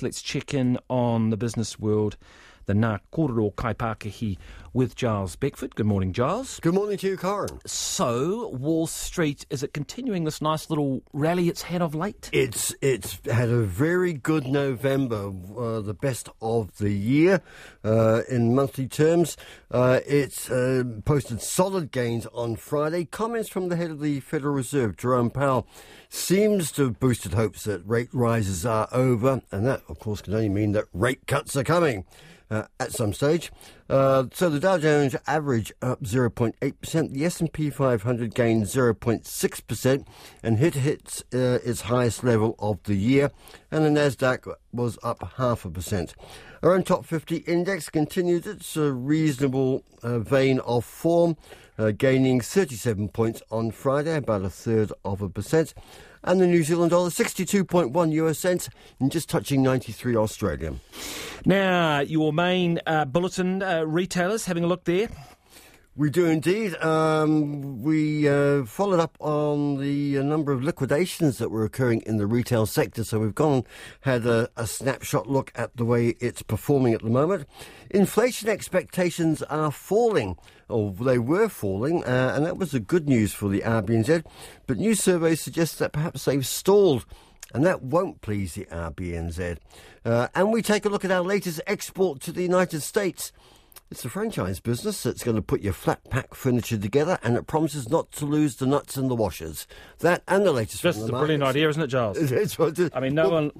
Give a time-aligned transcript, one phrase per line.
[0.00, 2.16] Let's check in on the business world,
[2.70, 4.38] the Ngā Kōrero Kaipakihi
[4.72, 5.74] with Giles Beckford.
[5.74, 6.60] Good morning, Giles.
[6.60, 7.58] Good morning to you, Karen.
[7.66, 12.30] So, Wall Street, is it continuing this nice little rally it's had of late?
[12.32, 17.42] It's it's had a very good November, uh, the best of the year
[17.82, 19.36] uh, in monthly terms.
[19.68, 23.04] Uh, it's uh, posted solid gains on Friday.
[23.04, 25.66] Comments from the head of the Federal Reserve, Jerome Powell,
[26.08, 30.34] seems to have boosted hopes that rate rises are over, and that, of course, can
[30.34, 32.04] only mean that rate cuts are coming
[32.50, 33.50] uh, at some stage.
[33.88, 40.06] Uh, so the Dow Jones average up 0.8%, the S&P 500 gained 0.6%
[40.42, 43.30] and hit hits uh, its highest level of the year,
[43.70, 46.14] and the Nasdaq was up half a percent.
[46.62, 51.36] Our own top 50 index continued its uh, reasonable uh, vein of form,
[51.78, 55.74] uh, gaining 37 points on Friday, about a third of a percent
[56.22, 60.80] and the New Zealand dollar 62.1 US cents and just touching 93 Australian.
[61.46, 65.08] Now, your main uh, bulletin uh, retailers, having a look there.
[65.96, 66.76] We do indeed.
[66.76, 72.16] Um, we uh, followed up on the uh, number of liquidations that were occurring in
[72.16, 73.02] the retail sector.
[73.02, 73.64] So we've gone
[74.02, 77.48] had a, a snapshot look at the way it's performing at the moment.
[77.90, 80.36] Inflation expectations are falling,
[80.68, 84.24] or they were falling, uh, and that was the good news for the RBNZ.
[84.68, 87.04] But new surveys suggest that perhaps they've stalled
[87.52, 89.58] and that won't please the RBNZ.
[90.04, 93.32] Uh, and we take a look at our latest export to the United States.
[93.90, 97.48] It's a franchise business that's going to put your flat pack furniture together and it
[97.48, 99.66] promises not to lose the nuts and the washers.
[99.98, 102.16] That and the latest Just from a brilliant idea, isn't it, Giles?
[102.30, 102.56] It's
[102.94, 103.52] I mean, no well, one.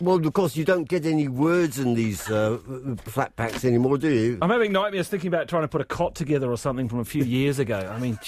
[0.00, 2.58] Well, of course, you don't get any words in these uh,
[3.04, 4.38] flat packs anymore, do you?
[4.42, 7.04] I'm having nightmares thinking about trying to put a cot together or something from a
[7.04, 7.78] few years ago.
[7.78, 8.18] I mean.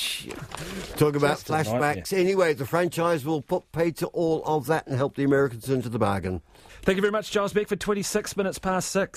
[0.97, 2.13] Talk about flashbacks.
[2.17, 5.89] Anyway, the franchise will put pay to all of that and help the Americans into
[5.89, 6.41] the bargain.
[6.85, 7.79] Thank you very much, Giles Beckford.
[7.79, 9.11] 26 minutes past six.